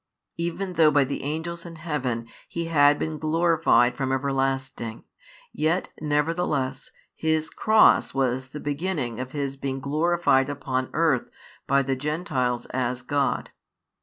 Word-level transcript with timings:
Even 0.37 0.73
though 0.73 0.89
by 0.89 1.03
the 1.03 1.21
angels 1.21 1.63
in 1.63 1.75
heaven 1.75 2.27
He 2.49 2.65
had 2.65 2.97
been 2.97 3.19
glorified 3.19 3.95
from 3.95 4.11
everlasting, 4.11 5.03
yet 5.53 5.93
nevertheless 6.01 6.89
His 7.13 7.51
Cross 7.51 8.15
was 8.15 8.47
the 8.47 8.59
beginning 8.59 9.19
of 9.19 9.33
His 9.33 9.57
being 9.57 9.79
glorified 9.79 10.49
upon 10.49 10.89
earth 10.93 11.29
by 11.67 11.83
the 11.83 11.95
Gentiles 11.95 12.65
as 12.73 13.03
God. 13.03 13.51